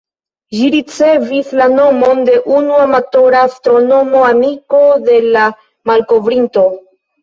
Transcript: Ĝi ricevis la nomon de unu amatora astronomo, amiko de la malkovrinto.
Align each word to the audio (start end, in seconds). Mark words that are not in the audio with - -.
Ĝi 0.59 0.69
ricevis 0.75 1.51
la 1.59 1.67
nomon 1.75 2.25
de 2.31 2.41
unu 2.61 2.81
amatora 2.87 3.45
astronomo, 3.51 4.27
amiko 4.33 4.85
de 5.09 5.23
la 5.33 5.49
malkovrinto. 5.97 6.71